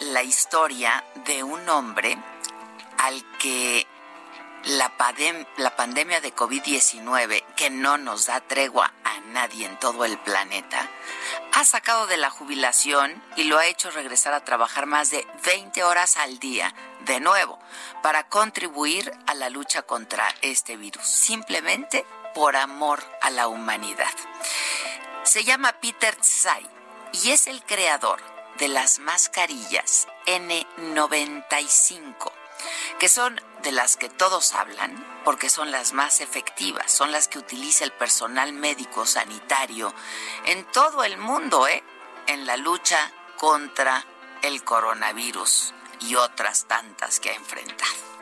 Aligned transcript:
La 0.00 0.24
historia 0.24 1.04
de 1.26 1.44
un 1.44 1.68
hombre 1.68 2.18
al 2.98 3.24
que 3.38 3.86
la, 4.64 4.92
la 5.58 5.76
pandemia 5.76 6.20
de 6.20 6.34
COVID-19, 6.34 7.44
que 7.54 7.70
no 7.70 7.98
nos 7.98 8.26
da 8.26 8.40
tregua 8.40 8.92
a 9.04 9.20
nadie 9.28 9.66
en 9.66 9.78
todo 9.78 10.04
el 10.04 10.18
planeta, 10.18 10.88
ha 11.52 11.64
sacado 11.64 12.08
de 12.08 12.16
la 12.16 12.30
jubilación 12.30 13.22
y 13.36 13.44
lo 13.44 13.58
ha 13.58 13.66
hecho 13.66 13.92
regresar 13.92 14.34
a 14.34 14.44
trabajar 14.44 14.86
más 14.86 15.12
de 15.12 15.24
20 15.44 15.84
horas 15.84 16.16
al 16.16 16.40
día, 16.40 16.74
de 17.04 17.20
nuevo, 17.20 17.60
para 18.02 18.28
contribuir 18.28 19.12
a 19.28 19.34
la 19.34 19.50
lucha 19.50 19.82
contra 19.82 20.26
este 20.40 20.76
virus, 20.76 21.06
simplemente 21.06 22.04
por 22.34 22.56
amor 22.56 23.04
a 23.20 23.30
la 23.30 23.46
humanidad. 23.46 24.12
Se 25.22 25.44
llama 25.44 25.74
Peter 25.74 26.16
Tsai 26.16 26.68
y 27.12 27.30
es 27.30 27.46
el 27.46 27.62
creador 27.62 28.32
de 28.58 28.68
las 28.68 28.98
mascarillas 28.98 30.08
N95, 30.26 32.32
que 32.98 33.08
son 33.08 33.40
de 33.62 33.72
las 33.72 33.96
que 33.96 34.08
todos 34.08 34.54
hablan 34.54 35.04
porque 35.24 35.48
son 35.48 35.70
las 35.70 35.92
más 35.92 36.20
efectivas, 36.20 36.90
son 36.90 37.12
las 37.12 37.28
que 37.28 37.38
utiliza 37.38 37.84
el 37.84 37.92
personal 37.92 38.52
médico 38.52 39.06
sanitario 39.06 39.94
en 40.46 40.64
todo 40.72 41.04
el 41.04 41.18
mundo, 41.18 41.68
¿eh? 41.68 41.82
en 42.26 42.46
la 42.46 42.56
lucha 42.56 43.12
contra 43.36 44.04
el 44.42 44.64
coronavirus 44.64 45.74
y 46.00 46.16
otras 46.16 46.66
tantas 46.66 47.20
que 47.20 47.30
ha 47.30 47.34
enfrentado. 47.34 48.12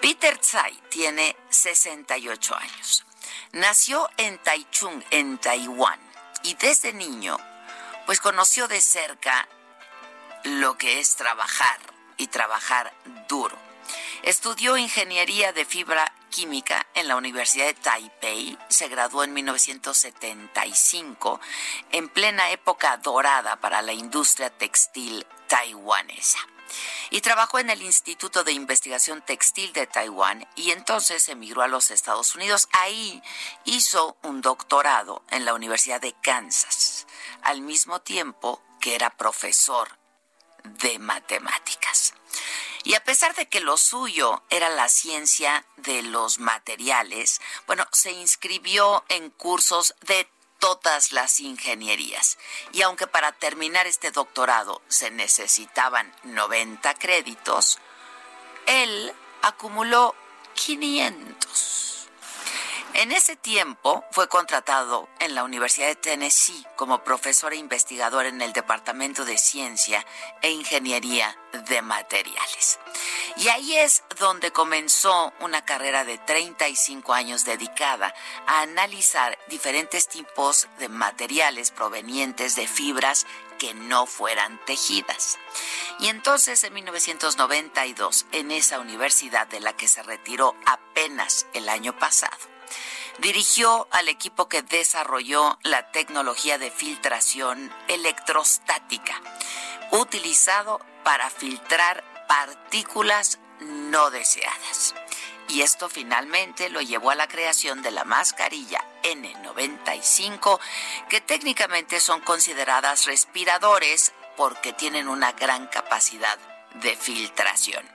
Peter 0.00 0.38
Tsai 0.38 0.74
tiene 0.90 1.36
68 1.48 2.56
años. 2.56 3.04
Nació 3.52 4.08
en 4.16 4.38
Taichung, 4.38 5.02
en 5.10 5.38
Taiwán, 5.38 6.00
y 6.42 6.54
desde 6.54 6.92
niño 6.92 7.38
pues 8.06 8.20
conoció 8.20 8.68
de 8.68 8.80
cerca 8.80 9.48
lo 10.44 10.76
que 10.76 11.00
es 11.00 11.16
trabajar 11.16 11.78
y 12.16 12.28
trabajar 12.28 12.92
duro. 13.28 13.56
Estudió 14.22 14.76
ingeniería 14.76 15.52
de 15.52 15.64
fibra 15.64 16.12
química 16.30 16.86
en 16.94 17.08
la 17.08 17.16
Universidad 17.16 17.66
de 17.66 17.74
Taipei, 17.74 18.58
se 18.68 18.88
graduó 18.88 19.22
en 19.22 19.34
1975, 19.34 21.40
en 21.92 22.08
plena 22.08 22.50
época 22.50 22.96
dorada 22.96 23.60
para 23.60 23.82
la 23.82 23.92
industria 23.92 24.50
textil 24.50 25.26
taiwanesa. 25.46 26.38
Y 27.10 27.20
trabajó 27.20 27.58
en 27.58 27.70
el 27.70 27.82
Instituto 27.82 28.42
de 28.42 28.52
Investigación 28.52 29.22
Textil 29.22 29.72
de 29.72 29.86
Taiwán 29.86 30.48
y 30.56 30.72
entonces 30.72 31.28
emigró 31.28 31.62
a 31.62 31.68
los 31.68 31.90
Estados 31.90 32.34
Unidos. 32.34 32.68
Ahí 32.72 33.22
hizo 33.64 34.16
un 34.22 34.40
doctorado 34.40 35.22
en 35.30 35.44
la 35.44 35.54
Universidad 35.54 36.00
de 36.00 36.14
Kansas, 36.22 36.93
al 37.44 37.60
mismo 37.60 38.00
tiempo 38.00 38.62
que 38.80 38.94
era 38.94 39.10
profesor 39.10 39.98
de 40.64 40.98
matemáticas. 40.98 42.14
Y 42.82 42.94
a 42.94 43.04
pesar 43.04 43.34
de 43.34 43.48
que 43.48 43.60
lo 43.60 43.76
suyo 43.76 44.42
era 44.50 44.68
la 44.68 44.88
ciencia 44.88 45.64
de 45.76 46.02
los 46.02 46.38
materiales, 46.38 47.40
bueno, 47.66 47.86
se 47.92 48.12
inscribió 48.12 49.04
en 49.08 49.30
cursos 49.30 49.94
de 50.02 50.28
todas 50.58 51.12
las 51.12 51.40
ingenierías. 51.40 52.38
Y 52.72 52.82
aunque 52.82 53.06
para 53.06 53.32
terminar 53.32 53.86
este 53.86 54.10
doctorado 54.10 54.82
se 54.88 55.10
necesitaban 55.10 56.14
90 56.24 56.94
créditos, 56.94 57.78
él 58.66 59.12
acumuló 59.42 60.14
500. 60.54 62.03
En 62.96 63.10
ese 63.10 63.34
tiempo 63.34 64.04
fue 64.12 64.28
contratado 64.28 65.08
en 65.18 65.34
la 65.34 65.42
Universidad 65.42 65.88
de 65.88 65.96
Tennessee 65.96 66.64
como 66.76 67.02
profesor 67.02 67.52
e 67.52 67.56
investigador 67.56 68.24
en 68.24 68.40
el 68.40 68.52
Departamento 68.52 69.24
de 69.24 69.36
Ciencia 69.36 70.06
e 70.42 70.52
Ingeniería 70.52 71.36
de 71.68 71.82
Materiales. 71.82 72.78
Y 73.36 73.48
ahí 73.48 73.76
es 73.76 74.04
donde 74.20 74.52
comenzó 74.52 75.32
una 75.40 75.64
carrera 75.64 76.04
de 76.04 76.18
35 76.18 77.12
años 77.12 77.44
dedicada 77.44 78.14
a 78.46 78.60
analizar 78.60 79.36
diferentes 79.48 80.06
tipos 80.06 80.68
de 80.78 80.88
materiales 80.88 81.72
provenientes 81.72 82.54
de 82.54 82.68
fibras 82.68 83.26
que 83.58 83.74
no 83.74 84.06
fueran 84.06 84.64
tejidas. 84.66 85.36
Y 85.98 86.08
entonces 86.08 86.62
en 86.62 86.74
1992, 86.74 88.26
en 88.30 88.52
esa 88.52 88.78
universidad 88.78 89.48
de 89.48 89.58
la 89.58 89.72
que 89.72 89.88
se 89.88 90.04
retiró 90.04 90.54
apenas 90.64 91.46
el 91.54 91.68
año 91.68 91.98
pasado, 91.98 92.53
Dirigió 93.18 93.86
al 93.92 94.08
equipo 94.08 94.48
que 94.48 94.62
desarrolló 94.62 95.58
la 95.62 95.90
tecnología 95.92 96.58
de 96.58 96.70
filtración 96.70 97.72
electrostática, 97.88 99.20
utilizado 99.92 100.80
para 101.04 101.30
filtrar 101.30 102.04
partículas 102.26 103.38
no 103.60 104.10
deseadas. 104.10 104.94
Y 105.48 105.62
esto 105.62 105.88
finalmente 105.88 106.70
lo 106.70 106.80
llevó 106.80 107.10
a 107.10 107.14
la 107.14 107.28
creación 107.28 107.82
de 107.82 107.90
la 107.90 108.04
mascarilla 108.04 108.84
N95, 109.02 110.58
que 111.08 111.20
técnicamente 111.20 112.00
son 112.00 112.20
consideradas 112.20 113.04
respiradores 113.04 114.12
porque 114.36 114.72
tienen 114.72 115.06
una 115.06 115.32
gran 115.32 115.66
capacidad 115.68 116.38
de 116.82 116.96
filtración. 116.96 117.88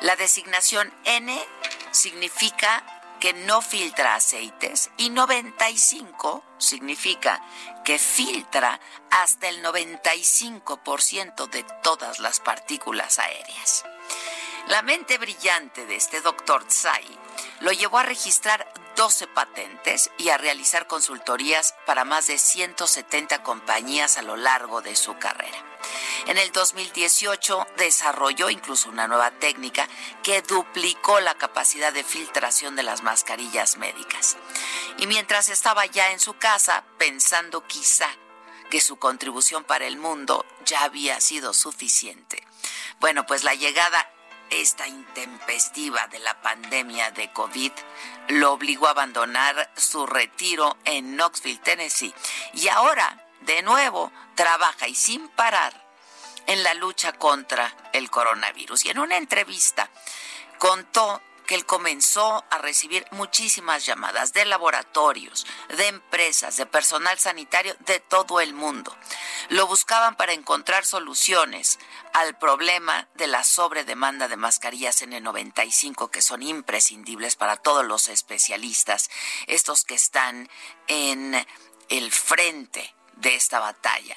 La 0.00 0.16
designación 0.16 0.92
N 1.04 1.42
significa 1.90 2.93
que 3.24 3.32
no 3.32 3.62
filtra 3.62 4.16
aceites 4.16 4.90
y 4.98 5.08
95 5.08 6.44
significa 6.58 7.42
que 7.82 7.98
filtra 7.98 8.78
hasta 9.10 9.48
el 9.48 9.64
95% 9.64 11.48
de 11.48 11.64
todas 11.82 12.18
las 12.18 12.40
partículas 12.40 13.18
aéreas. 13.18 13.86
La 14.68 14.80
mente 14.80 15.18
brillante 15.18 15.84
de 15.84 15.96
este 15.96 16.22
doctor 16.22 16.64
Tsai 16.64 17.04
lo 17.60 17.70
llevó 17.72 17.98
a 17.98 18.02
registrar 18.02 18.72
12 18.96 19.26
patentes 19.26 20.10
y 20.16 20.30
a 20.30 20.38
realizar 20.38 20.86
consultorías 20.86 21.74
para 21.84 22.04
más 22.04 22.28
de 22.28 22.38
170 22.38 23.42
compañías 23.42 24.16
a 24.16 24.22
lo 24.22 24.36
largo 24.36 24.80
de 24.80 24.96
su 24.96 25.18
carrera. 25.18 25.58
En 26.26 26.38
el 26.38 26.50
2018 26.52 27.66
desarrolló 27.76 28.48
incluso 28.48 28.88
una 28.88 29.06
nueva 29.06 29.32
técnica 29.32 29.86
que 30.22 30.40
duplicó 30.40 31.20
la 31.20 31.34
capacidad 31.34 31.92
de 31.92 32.02
filtración 32.02 32.74
de 32.74 32.84
las 32.84 33.02
mascarillas 33.02 33.76
médicas. 33.76 34.38
Y 34.96 35.06
mientras 35.06 35.50
estaba 35.50 35.84
ya 35.84 36.10
en 36.12 36.20
su 36.20 36.38
casa, 36.38 36.84
pensando 36.96 37.66
quizá 37.66 38.08
que 38.70 38.80
su 38.80 38.96
contribución 38.96 39.64
para 39.64 39.86
el 39.86 39.98
mundo 39.98 40.46
ya 40.64 40.84
había 40.84 41.20
sido 41.20 41.52
suficiente. 41.52 42.42
Bueno, 42.98 43.26
pues 43.26 43.44
la 43.44 43.54
llegada 43.54 44.08
esta 44.50 44.86
intempestiva 44.86 46.06
de 46.08 46.18
la 46.20 46.40
pandemia 46.40 47.10
de 47.10 47.32
COVID 47.32 47.72
lo 48.28 48.52
obligó 48.52 48.86
a 48.86 48.90
abandonar 48.90 49.70
su 49.76 50.06
retiro 50.06 50.76
en 50.84 51.16
Knoxville, 51.16 51.60
Tennessee. 51.60 52.14
Y 52.54 52.68
ahora, 52.68 53.26
de 53.42 53.62
nuevo, 53.62 54.12
trabaja 54.34 54.88
y 54.88 54.94
sin 54.94 55.28
parar 55.28 55.84
en 56.46 56.62
la 56.62 56.74
lucha 56.74 57.12
contra 57.12 57.74
el 57.92 58.10
coronavirus. 58.10 58.84
Y 58.84 58.90
en 58.90 58.98
una 58.98 59.16
entrevista 59.16 59.90
contó 60.58 61.20
que 61.46 61.54
él 61.54 61.66
comenzó 61.66 62.44
a 62.50 62.58
recibir 62.58 63.06
muchísimas 63.10 63.84
llamadas 63.84 64.32
de 64.32 64.44
laboratorios, 64.44 65.46
de 65.76 65.88
empresas, 65.88 66.56
de 66.56 66.66
personal 66.66 67.18
sanitario 67.18 67.76
de 67.80 68.00
todo 68.00 68.40
el 68.40 68.54
mundo. 68.54 68.96
Lo 69.50 69.66
buscaban 69.66 70.16
para 70.16 70.32
encontrar 70.32 70.84
soluciones 70.84 71.78
al 72.14 72.38
problema 72.38 73.08
de 73.14 73.26
la 73.26 73.42
sobredemanda 73.42 74.28
de 74.28 74.36
mascarillas 74.36 75.02
N95 75.02 76.10
que 76.10 76.22
son 76.22 76.42
imprescindibles 76.42 77.34
para 77.34 77.56
todos 77.56 77.84
los 77.84 78.08
especialistas, 78.08 79.10
estos 79.48 79.84
que 79.84 79.96
están 79.96 80.48
en 80.86 81.34
el 81.88 82.12
frente 82.12 82.94
de 83.16 83.34
esta 83.34 83.58
batalla. 83.58 84.16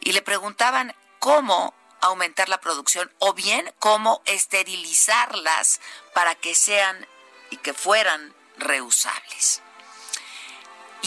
Y 0.00 0.12
le 0.12 0.20
preguntaban 0.20 0.94
cómo 1.18 1.74
aumentar 2.02 2.50
la 2.50 2.60
producción 2.60 3.10
o 3.20 3.32
bien 3.32 3.72
cómo 3.78 4.20
esterilizarlas 4.26 5.80
para 6.12 6.34
que 6.34 6.54
sean 6.54 7.08
y 7.48 7.56
que 7.56 7.72
fueran 7.72 8.34
reusables. 8.58 9.62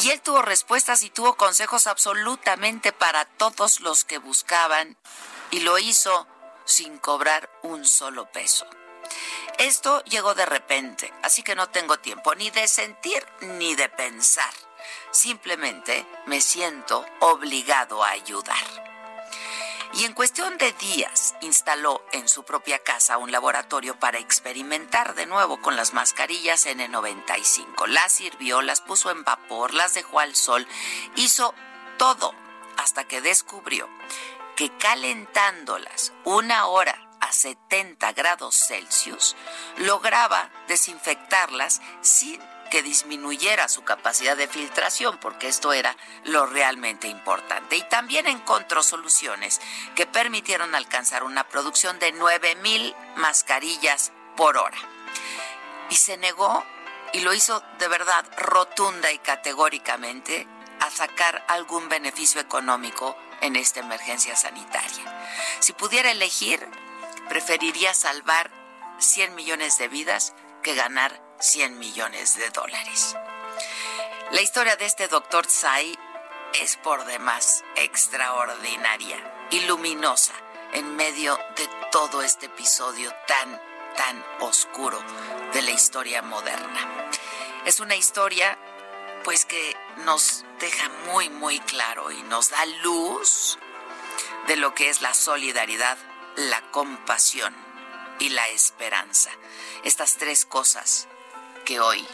Y 0.03 0.11
él 0.11 0.21
tuvo 0.21 0.43
respuestas 0.43 1.01
y 1.01 1.09
tuvo 1.09 1.37
consejos 1.37 1.87
absolutamente 1.87 2.91
para 2.91 3.25
todos 3.25 3.79
los 3.79 4.05
que 4.05 4.19
buscaban 4.19 4.95
y 5.49 5.61
lo 5.61 5.79
hizo 5.79 6.27
sin 6.65 6.99
cobrar 6.99 7.49
un 7.63 7.83
solo 7.83 8.31
peso. 8.31 8.67
Esto 9.57 10.03
llegó 10.03 10.35
de 10.35 10.45
repente, 10.45 11.11
así 11.23 11.41
que 11.41 11.55
no 11.55 11.69
tengo 11.69 11.97
tiempo 11.97 12.35
ni 12.35 12.51
de 12.51 12.67
sentir 12.67 13.25
ni 13.41 13.73
de 13.73 13.89
pensar. 13.89 14.53
Simplemente 15.09 16.05
me 16.27 16.41
siento 16.41 17.03
obligado 17.19 18.03
a 18.03 18.09
ayudar 18.09 18.86
y 19.93 20.05
en 20.05 20.13
cuestión 20.13 20.57
de 20.57 20.71
días 20.73 21.35
instaló 21.41 22.03
en 22.11 22.27
su 22.27 22.43
propia 22.43 22.79
casa 22.79 23.17
un 23.17 23.31
laboratorio 23.31 23.99
para 23.99 24.19
experimentar 24.19 25.15
de 25.15 25.25
nuevo 25.25 25.61
con 25.61 25.75
las 25.75 25.93
mascarillas 25.93 26.65
N95. 26.65 27.87
Las 27.87 28.11
sirvió, 28.11 28.61
las 28.61 28.81
puso 28.81 29.11
en 29.11 29.23
vapor, 29.23 29.73
las 29.73 29.93
dejó 29.93 30.19
al 30.19 30.35
sol, 30.35 30.67
hizo 31.15 31.53
todo 31.97 32.33
hasta 32.77 33.05
que 33.05 33.21
descubrió 33.21 33.89
que 34.55 34.75
calentándolas 34.77 36.13
una 36.23 36.67
hora 36.67 37.06
a 37.27 37.31
70 37.31 38.13
grados 38.13 38.55
Celsius 38.55 39.35
lograba 39.77 40.49
desinfectarlas 40.67 41.81
sin 42.01 42.41
que 42.69 42.83
disminuyera 42.83 43.69
su 43.69 43.83
capacidad 43.83 44.35
de 44.35 44.47
filtración, 44.47 45.17
porque 45.19 45.47
esto 45.47 45.73
era 45.73 45.95
lo 46.25 46.45
realmente 46.45 47.07
importante. 47.07 47.77
Y 47.77 47.83
también 47.83 48.27
encontró 48.27 48.83
soluciones 48.83 49.61
que 49.95 50.05
permitieron 50.05 50.75
alcanzar 50.75 51.23
una 51.23 51.47
producción 51.47 51.97
de 51.99 52.13
9.000 52.13 52.95
mascarillas 53.15 54.11
por 54.35 54.57
hora. 54.57 54.77
Y 55.89 55.95
se 55.95 56.17
negó, 56.17 56.63
y 57.13 57.21
lo 57.21 57.33
hizo 57.33 57.63
de 57.79 57.87
verdad 57.87 58.25
rotunda 58.37 59.11
y 59.11 59.19
categóricamente, 59.19 60.45
a 60.81 60.89
sacar 60.91 61.45
algún 61.47 61.89
beneficio 61.89 62.41
económico 62.41 63.17
en 63.41 63.55
esta 63.55 63.79
emergencia 63.79 64.35
sanitaria. 64.35 65.29
Si 65.59 65.73
pudiera 65.73 66.11
elegir, 66.11 66.67
preferiría 67.29 67.93
salvar 67.93 68.51
100 68.99 69.35
millones 69.35 69.77
de 69.77 69.87
vidas 69.87 70.33
que 70.63 70.75
ganar 70.75 71.21
100 71.39 71.77
millones 71.77 72.35
de 72.37 72.49
dólares. 72.49 73.15
La 74.31 74.41
historia 74.41 74.75
de 74.75 74.85
este 74.85 75.07
doctor 75.07 75.45
Tsai 75.47 75.97
es 76.61 76.77
por 76.77 77.05
demás 77.05 77.63
extraordinaria 77.75 79.17
y 79.51 79.61
luminosa 79.61 80.33
en 80.73 80.95
medio 80.95 81.37
de 81.55 81.69
todo 81.91 82.21
este 82.21 82.47
episodio 82.47 83.13
tan, 83.27 83.61
tan 83.95 84.25
oscuro 84.41 84.99
de 85.53 85.61
la 85.61 85.71
historia 85.71 86.21
moderna. 86.21 87.09
Es 87.65 87.79
una 87.79 87.95
historia 87.95 88.57
pues 89.23 89.45
que 89.45 89.75
nos 90.05 90.45
deja 90.59 90.89
muy, 91.11 91.29
muy 91.29 91.59
claro 91.59 92.11
y 92.11 92.21
nos 92.23 92.49
da 92.49 92.65
luz 92.83 93.57
de 94.47 94.55
lo 94.55 94.73
que 94.73 94.89
es 94.89 95.01
la 95.01 95.13
solidaridad, 95.13 95.97
la 96.37 96.61
compasión 96.71 97.53
y 98.19 98.29
la 98.29 98.47
esperanza. 98.49 99.31
Estas 99.83 100.17
tres 100.17 100.45
cosas 100.45 101.07
que 101.65 101.79
hoy, 101.79 102.05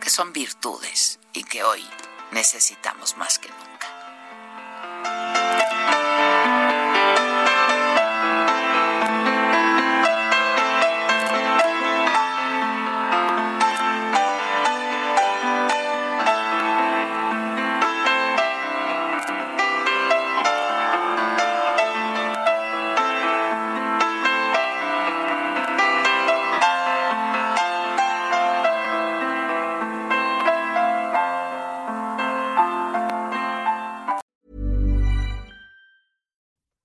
que 0.00 0.10
son 0.10 0.32
virtudes 0.32 1.18
y 1.32 1.42
que 1.44 1.64
hoy 1.64 1.84
necesitamos 2.30 3.16
más 3.16 3.38
que 3.38 3.48
nunca. 3.48 3.71